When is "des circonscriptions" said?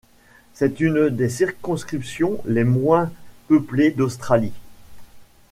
1.11-2.41